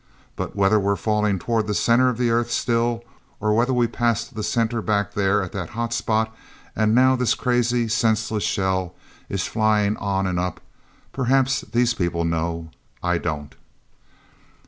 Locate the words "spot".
5.93-6.35